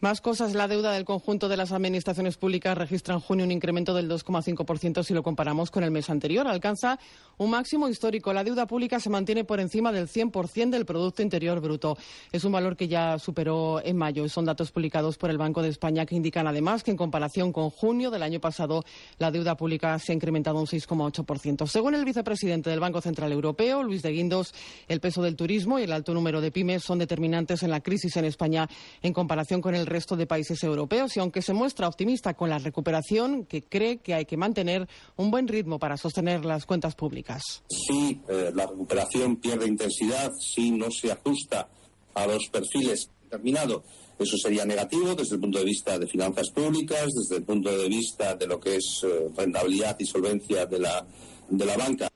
[0.00, 0.54] Más cosas.
[0.54, 5.02] La deuda del conjunto de las administraciones públicas registra en junio un incremento del 2,5%
[5.02, 6.46] si lo comparamos con el mes anterior.
[6.46, 6.98] Alcanza
[7.38, 8.32] un máximo histórico.
[8.32, 11.96] La deuda pública se mantiene por encima del 100% del Producto Interior Bruto.
[12.32, 14.28] Es un valor que ya superó en mayo.
[14.28, 17.70] Son datos publicados por el Banco de España que indican además que en comparación con
[17.70, 18.84] junio del año pasado
[19.18, 21.66] la deuda pública se ha incrementado un 6,8%.
[21.66, 24.52] Según el vicepresidente del Banco Central Europeo, Luis de Guindos,
[24.88, 28.16] el peso del turismo y el alto número de pymes son determinantes en la crisis
[28.16, 28.65] en España
[29.02, 32.58] en comparación con el resto de países europeos y aunque se muestra optimista con la
[32.58, 37.62] recuperación, que cree que hay que mantener un buen ritmo para sostener las cuentas públicas.
[37.68, 41.68] Si eh, la recuperación pierde intensidad, si no se ajusta
[42.14, 43.82] a los perfiles determinados,
[44.18, 47.88] eso sería negativo desde el punto de vista de finanzas públicas, desde el punto de
[47.88, 51.06] vista de lo que es eh, rentabilidad y solvencia de la,
[51.48, 52.08] de la banca.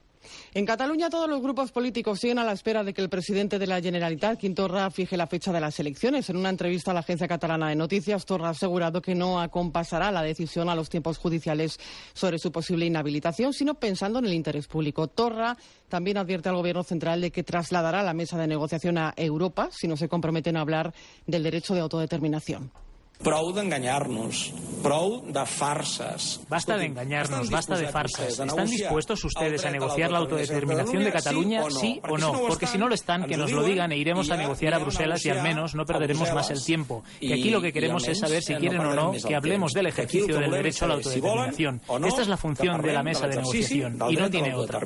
[0.52, 3.68] En Cataluña todos los grupos políticos siguen a la espera de que el presidente de
[3.68, 6.28] la Generalitat, Quintorra, fije la fecha de las elecciones.
[6.28, 10.10] En una entrevista a la agencia catalana de noticias, Torra ha asegurado que no acompasará
[10.10, 11.78] la decisión a los tiempos judiciales
[12.14, 15.06] sobre su posible inhabilitación, sino pensando en el interés público.
[15.06, 15.56] Torra
[15.88, 19.86] también advierte al Gobierno central de que trasladará la mesa de negociación a Europa si
[19.86, 20.92] no se comprometen a hablar
[21.28, 22.72] del derecho de autodeterminación.
[23.20, 24.52] Prou d'enganyar-nos,
[24.82, 26.40] prou de farses.
[26.48, 28.38] Basta de engañarnos, basta de farsas.
[28.38, 32.32] ¿Están dispuestos ustedes a negociar la autodeterminación de Cataluña, sí o no?
[32.48, 35.24] Porque si no lo están, que nos lo digan e iremos a negociar a Bruselas
[35.26, 37.04] y al menos no perderemos más el tiempo.
[37.20, 40.38] Y aquí lo que queremos es saber si quieren o no que hablemos del ejercicio
[40.38, 41.80] del derecho a la autodeterminación.
[42.06, 44.80] Esta es la función de la mesa de negociación y no tiene otra.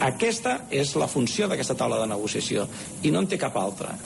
[0.00, 2.66] Aquesta és la funció d'aquesta taula de negociació
[3.02, 3.96] i no en té cap altra.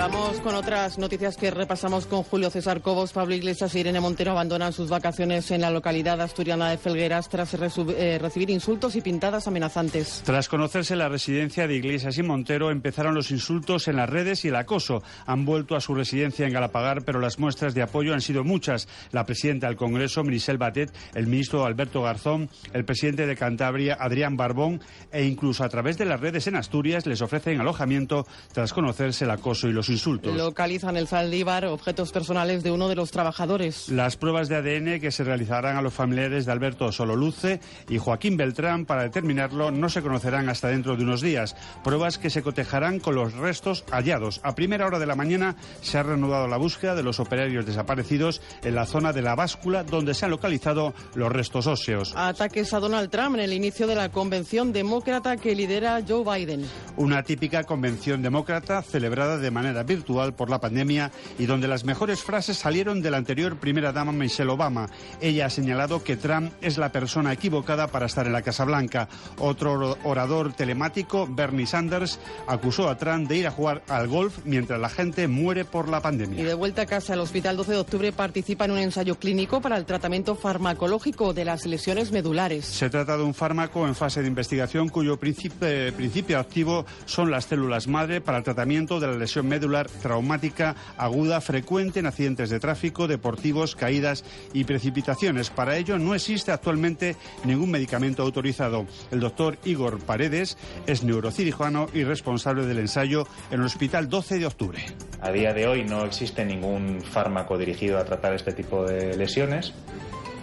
[0.00, 3.12] Vamos con otras noticias que repasamos con Julio César Cobos.
[3.12, 7.52] Pablo Iglesias e Irene Montero abandonan sus vacaciones en la localidad asturiana de Felgueras tras
[7.52, 10.22] eh, recibir insultos y pintadas amenazantes.
[10.24, 14.48] Tras conocerse la residencia de Iglesias y Montero, empezaron los insultos en las redes y
[14.48, 15.02] el acoso.
[15.26, 18.88] Han vuelto a su residencia en Galapagar, pero las muestras de apoyo han sido muchas.
[19.12, 24.38] La presidenta del Congreso, Michelle Batet, el ministro Alberto Garzón, el presidente de Cantabria, Adrián
[24.38, 24.80] Barbón,
[25.12, 29.30] e incluso a través de las redes en Asturias les ofrecen alojamiento tras conocerse el
[29.32, 30.36] acoso y los insultos.
[30.36, 33.88] Localizan el Zaldívar objetos personales de uno de los trabajadores.
[33.88, 38.36] Las pruebas de ADN que se realizarán a los familiares de Alberto Sololuce y Joaquín
[38.36, 41.56] Beltrán para determinarlo no se conocerán hasta dentro de unos días.
[41.84, 44.40] Pruebas que se cotejarán con los restos hallados.
[44.42, 48.40] A primera hora de la mañana se ha reanudado la búsqueda de los operarios desaparecidos
[48.62, 52.14] en la zona de la báscula donde se han localizado los restos óseos.
[52.16, 56.64] Ataques a Donald Trump en el inicio de la convención demócrata que lidera Joe Biden.
[56.96, 62.22] Una típica convención demócrata celebrada de manera virtual por la pandemia y donde las mejores
[62.22, 64.88] frases salieron de la anterior primera dama Michelle Obama.
[65.20, 69.08] Ella ha señalado que Trump es la persona equivocada para estar en la Casa Blanca.
[69.38, 74.80] Otro orador telemático, Bernie Sanders, acusó a Trump de ir a jugar al golf mientras
[74.80, 76.40] la gente muere por la pandemia.
[76.40, 79.60] Y de vuelta a casa, el Hospital 12 de Octubre participa en un ensayo clínico
[79.60, 82.66] para el tratamiento farmacológico de las lesiones medulares.
[82.66, 87.46] Se trata de un fármaco en fase de investigación cuyo principio, principio activo son las
[87.46, 89.69] células madre para el tratamiento de la lesión medular
[90.02, 95.50] traumática aguda frecuente en accidentes de tráfico, deportivos, caídas y precipitaciones.
[95.50, 98.86] Para ello no existe actualmente ningún medicamento autorizado.
[99.10, 104.46] El doctor Igor Paredes es neurocirujano y responsable del ensayo en el Hospital 12 de
[104.46, 104.80] Octubre.
[105.20, 109.72] A día de hoy no existe ningún fármaco dirigido a tratar este tipo de lesiones.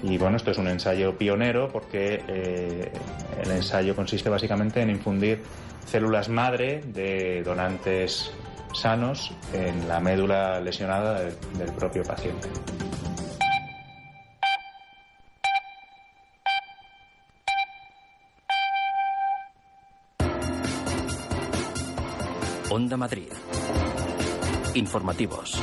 [0.03, 2.91] Y bueno, esto es un ensayo pionero porque eh,
[3.43, 5.41] el ensayo consiste básicamente en infundir
[5.85, 8.31] células madre de donantes
[8.77, 12.47] sanos en la médula lesionada del, propio paciente.
[22.69, 23.31] Onda Madrid.
[24.75, 25.59] Informativos.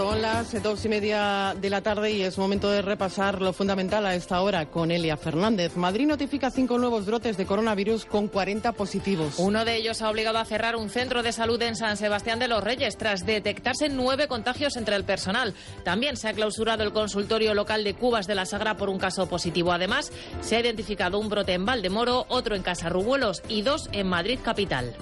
[0.00, 4.06] Son las dos y media de la tarde y es momento de repasar lo fundamental
[4.06, 5.76] a esta hora con Elia Fernández.
[5.76, 9.34] Madrid notifica cinco nuevos brotes de coronavirus con 40 positivos.
[9.36, 12.48] Uno de ellos ha obligado a cerrar un centro de salud en San Sebastián de
[12.48, 15.52] los Reyes tras detectarse nueve contagios entre el personal.
[15.84, 19.28] También se ha clausurado el consultorio local de Cubas de la Sagra por un caso
[19.28, 19.70] positivo.
[19.70, 24.38] Además, se ha identificado un brote en Valdemoro, otro en Casarrubuelos y dos en Madrid
[24.42, 24.94] capital.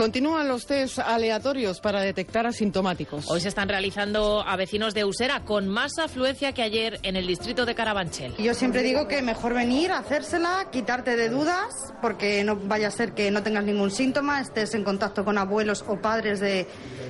[0.00, 3.30] Continúan los test aleatorios para detectar asintomáticos.
[3.30, 7.26] Hoy se están realizando a vecinos de Usera con más afluencia que ayer en el
[7.26, 8.36] distrito de Carabanchel.
[8.36, 13.12] Yo siempre digo que mejor venir, hacérsela, quitarte de dudas, porque no vaya a ser
[13.12, 16.66] que no tengas ningún síntoma, estés en contacto con abuelos o padres de,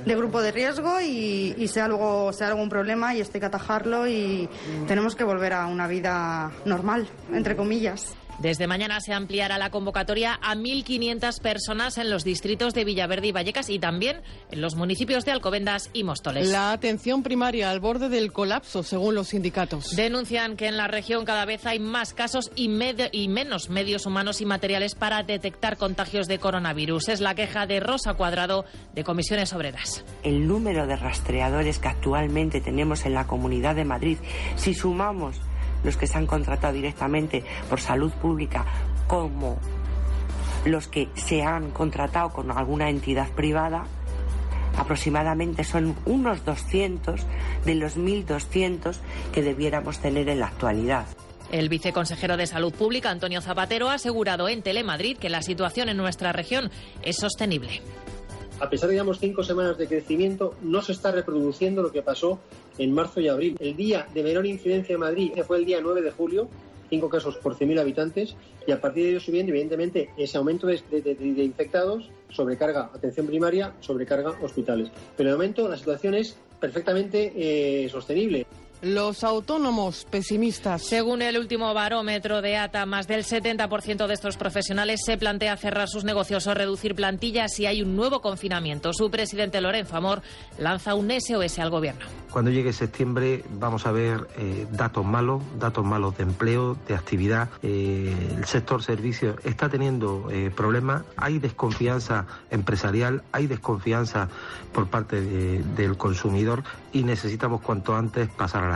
[0.07, 4.49] grupo de riesgo y, y sea, algo, sea algún problema y esté que atajarlo y
[4.89, 8.17] tenemos que volver a una vida normal, entre comillas.
[8.41, 13.33] Desde mañana se ampliará la convocatoria a 1.500 personas en los distritos de Villaverde y
[13.33, 16.49] Vallecas y también en los municipios de Alcobendas y Móstoles.
[16.49, 19.95] La atención primaria al borde del colapso, según los sindicatos.
[19.95, 22.71] Denuncian que en la región cada vez hay más casos y,
[23.13, 27.11] y menos medios humanos y materiales para detectar contagios de coronavirus.
[27.11, 30.03] Es la queja de Rosa Cuadrado de Comisiones Obreras.
[30.23, 34.17] El número de rastreadores que actualmente tenemos en la Comunidad de Madrid,
[34.57, 35.37] si sumamos
[35.85, 38.65] los que se han contratado directamente por salud pública
[39.07, 39.59] como
[40.65, 43.85] los que se han contratado con alguna entidad privada,
[44.77, 47.21] aproximadamente son unos 200
[47.65, 48.97] de los 1.200
[49.33, 51.07] que debiéramos tener en la actualidad.
[51.51, 55.97] El viceconsejero de Salud Pública, Antonio Zapatero, ha asegurado en Telemadrid que la situación en
[55.97, 56.71] nuestra región
[57.03, 57.83] es sostenible.
[58.61, 62.39] A pesar de, digamos, cinco semanas de crecimiento, no se está reproduciendo lo que pasó
[62.77, 63.57] en marzo y abril.
[63.59, 66.47] El día de menor incidencia en Madrid fue el día 9 de julio,
[66.91, 70.83] cinco casos por 100.000 habitantes, y a partir de ello subiendo, evidentemente, ese aumento de,
[70.91, 74.91] de, infectados, sobrecarga atención primaria, sobrecarga hospitales.
[75.17, 78.47] Pero de momento la situación es perfectamente eh, sostenible.
[78.83, 80.83] Los autónomos pesimistas.
[80.83, 85.87] Según el último barómetro de ATA, más del 70% de estos profesionales se plantea cerrar
[85.87, 88.95] sus negocios o reducir plantillas si hay un nuevo confinamiento.
[88.95, 90.23] Su presidente Lorenzo Amor
[90.59, 92.07] lanza un SOS al gobierno.
[92.31, 97.51] Cuando llegue septiembre vamos a ver eh, datos malos, datos malos de empleo, de actividad.
[97.63, 104.29] Eh, el sector servicios está teniendo eh, problemas, hay desconfianza empresarial, hay desconfianza
[104.73, 106.63] por parte de, del consumidor
[106.93, 108.70] y necesitamos cuanto antes pasar a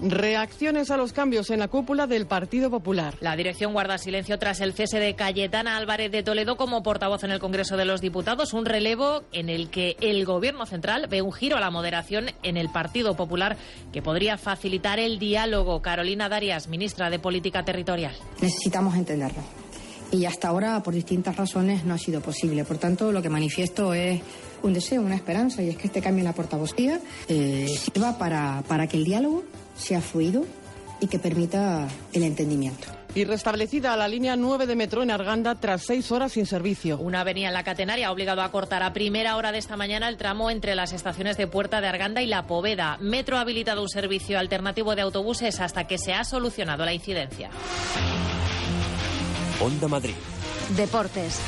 [0.00, 3.14] Reacciones a los cambios en la cúpula del Partido Popular.
[3.20, 7.32] La dirección guarda silencio tras el cese de Cayetana Álvarez de Toledo como portavoz en
[7.32, 11.32] el Congreso de los Diputados, un relevo en el que el Gobierno central ve un
[11.32, 13.56] giro a la moderación en el Partido Popular
[13.92, 15.82] que podría facilitar el diálogo.
[15.82, 18.14] Carolina Darias, ministra de Política Territorial.
[18.40, 19.42] Necesitamos entenderlo.
[20.12, 22.64] Y hasta ahora, por distintas razones, no ha sido posible.
[22.64, 24.22] Por tanto, lo que manifiesto es
[24.62, 28.62] un deseo, una esperanza, y es que este cambio en la portavocía eh, sirva para,
[28.68, 29.44] para que el diálogo
[29.76, 30.44] sea fluido
[31.00, 32.88] y que permita el entendimiento.
[33.14, 36.98] Y restablecida la línea 9 de metro en Arganda tras seis horas sin servicio.
[36.98, 40.08] Una avenida en la Catenaria ha obligado a cortar a primera hora de esta mañana
[40.08, 42.98] el tramo entre las estaciones de Puerta de Arganda y La Poveda.
[43.00, 47.50] Metro ha habilitado un servicio alternativo de autobuses hasta que se ha solucionado la incidencia.
[49.60, 50.14] Onda Madrid.
[50.76, 51.40] Deportes.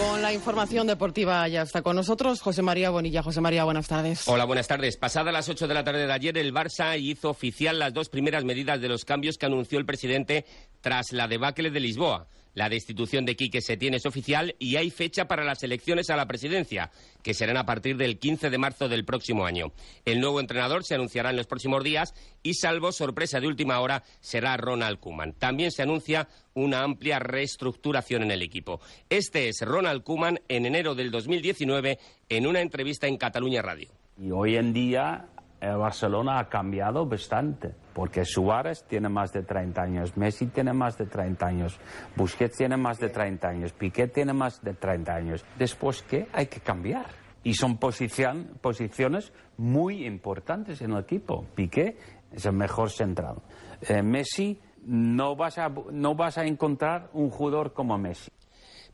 [0.00, 3.22] Con la información deportiva ya está con nosotros José María Bonilla.
[3.22, 4.26] José María, buenas tardes.
[4.28, 4.96] Hola, buenas tardes.
[4.96, 8.42] Pasada las 8 de la tarde de ayer, el Barça hizo oficial las dos primeras
[8.44, 10.46] medidas de los cambios que anunció el presidente
[10.80, 12.28] tras la debacle de Lisboa.
[12.54, 16.26] La destitución de Quique Setién es oficial y hay fecha para las elecciones a la
[16.26, 16.90] presidencia,
[17.22, 19.72] que serán a partir del 15 de marzo del próximo año.
[20.04, 24.02] El nuevo entrenador se anunciará en los próximos días y, salvo sorpresa de última hora,
[24.20, 25.34] será Ronald Koeman.
[25.34, 28.80] También se anuncia una amplia reestructuración en el equipo.
[29.08, 31.98] Este es Ronald Koeman en enero del 2019
[32.28, 33.90] en una entrevista en Cataluña Radio.
[34.18, 35.28] Y hoy en día
[35.60, 40.96] el Barcelona ha cambiado bastante, porque Suárez tiene más de 30 años, Messi tiene más
[40.96, 41.78] de 30 años,
[42.16, 45.44] Busquets tiene más de 30 años, Piqué tiene más de 30 años.
[45.58, 46.28] Después, ¿qué?
[46.32, 47.06] Hay que cambiar.
[47.42, 51.46] Y son posiciones muy importantes en el equipo.
[51.54, 51.96] Piqué
[52.32, 53.36] es el mejor central.
[53.80, 58.30] Eh, Messi, no vas, a, no vas a encontrar un jugador como Messi.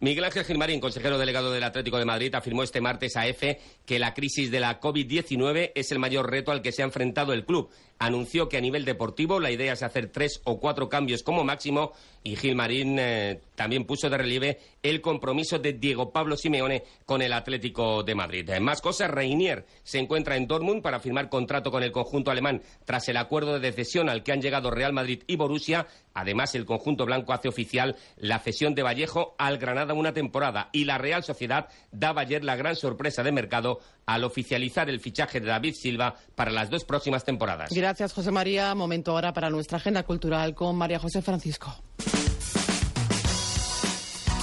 [0.01, 3.99] Miguel Ángel Gilmarín, consejero delegado del Atlético de Madrid, afirmó este martes a EFE que
[3.99, 7.47] la crisis de la COVID-19 es el mayor reto al que se ha enfrentado el
[7.47, 7.70] club.
[7.99, 11.92] Anunció que a nivel deportivo la idea es hacer tres o cuatro cambios como máximo
[12.22, 17.32] y Gilmarín eh, también puso de relieve el compromiso de Diego Pablo Simeone con el
[17.32, 18.51] Atlético de Madrid.
[18.51, 22.62] Eh, más cosas, Reinier se encuentra en Dortmund para firmar contrato con el conjunto alemán
[22.84, 25.86] tras el acuerdo de cesión al que han llegado Real Madrid y Borussia.
[26.12, 30.84] Además, el conjunto blanco hace oficial la cesión de Vallejo al Granada una temporada y
[30.84, 35.47] la Real Sociedad daba ayer la gran sorpresa de mercado al oficializar el fichaje de
[35.47, 37.70] David Silva para las dos próximas temporadas.
[37.95, 38.74] José María.
[38.74, 41.72] Momento ahora para nuestra agenda cultural con María José Francisco.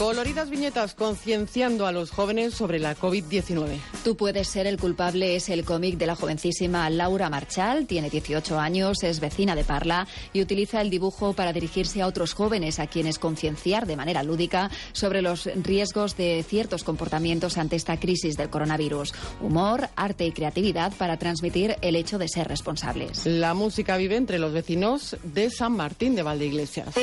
[0.03, 3.79] Coloridas viñetas concienciando a los jóvenes sobre la COVID-19.
[4.03, 7.87] Tú puedes ser el culpable es el cómic de la jovencísima Laura Marchal.
[7.87, 12.33] Tiene 18 años, es vecina de Parla y utiliza el dibujo para dirigirse a otros
[12.33, 17.97] jóvenes a quienes concienciar de manera lúdica sobre los riesgos de ciertos comportamientos ante esta
[17.97, 19.13] crisis del coronavirus.
[19.39, 23.25] Humor, arte y creatividad para transmitir el hecho de ser responsables.
[23.25, 26.93] La música vive entre los vecinos de San Martín de Valdeiglesias.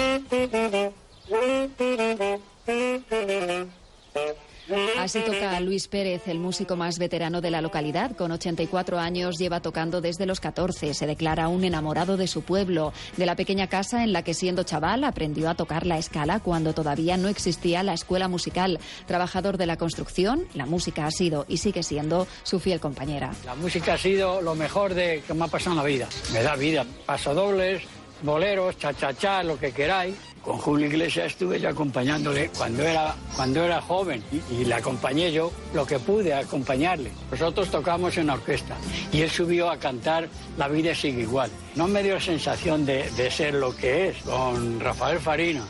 [4.98, 8.14] Así toca Luis Pérez, el músico más veterano de la localidad.
[8.14, 10.94] Con 84 años lleva tocando desde los 14.
[10.94, 14.62] Se declara un enamorado de su pueblo, de la pequeña casa en la que siendo
[14.62, 18.78] chaval aprendió a tocar la escala cuando todavía no existía la escuela musical.
[19.06, 23.32] Trabajador de la construcción, la música ha sido y sigue siendo su fiel compañera.
[23.44, 26.08] La música ha sido lo mejor de que me ha pasado en la vida.
[26.32, 26.86] Me da vida.
[27.06, 27.82] Paso dobles,
[28.22, 30.14] boleros, cha-cha-cha, lo que queráis.
[30.42, 35.52] Con Julio Iglesias estuve yo acompañándole cuando era, cuando era joven y, le acompañé yo
[35.74, 37.10] lo que pude acompañarle.
[37.30, 38.76] Nosotros tocamos en orquesta
[39.12, 41.50] y él subió a cantar La vida sigue igual.
[41.74, 45.64] No me dio sensación de, de ser lo que es con Rafael Farina.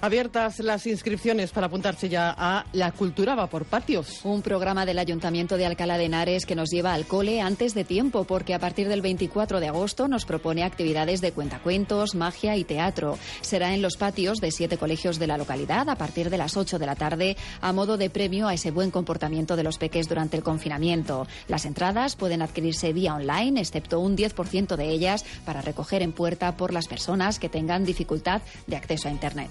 [0.00, 4.20] Abiertas las inscripciones para apuntarse ya a La Cultura va por patios.
[4.24, 7.82] Un programa del Ayuntamiento de Alcalá de Henares que nos lleva al cole antes de
[7.82, 12.62] tiempo, porque a partir del 24 de agosto nos propone actividades de cuentacuentos, magia y
[12.62, 13.18] teatro.
[13.40, 16.78] Será en los patios de siete colegios de la localidad a partir de las 8
[16.78, 20.36] de la tarde, a modo de premio a ese buen comportamiento de los peques durante
[20.36, 21.26] el confinamiento.
[21.48, 26.56] Las entradas pueden adquirirse vía online, excepto un 10% de ellas para recoger en puerta
[26.56, 29.50] por las personas que tengan dificultad de acceso a Internet.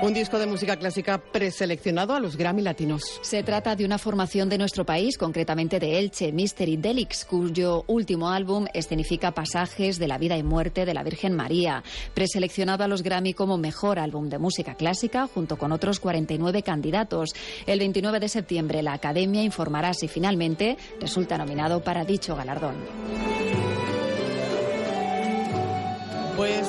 [0.00, 3.18] Un disco de música clásica preseleccionado a los Grammy Latinos.
[3.20, 8.30] Se trata de una formación de nuestro país, concretamente de Elche, Mystery Delix, cuyo último
[8.30, 11.82] álbum escenifica pasajes de la vida y muerte de la Virgen María.
[12.14, 17.30] Preseleccionado a los Grammy como mejor álbum de música clásica, junto con otros 49 candidatos.
[17.66, 22.76] El 29 de septiembre, la Academia informará si finalmente resulta nominado para dicho galardón.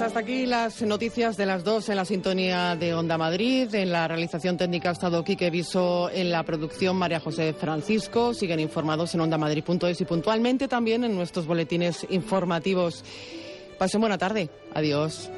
[0.10, 3.72] Hasta aquí las noticias de las dos en la sintonía de Onda Madrid.
[3.76, 8.34] En la realización técnica ha estado Quique Viso, en la producción María José Francisco.
[8.34, 13.04] Siguen informados en ondamadrid.es y puntualmente también en nuestros boletines informativos.
[13.78, 14.50] Pasen buena tarde.
[14.74, 15.30] Adiós.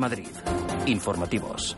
[0.00, 0.26] Madrid.
[0.86, 1.76] Informativos.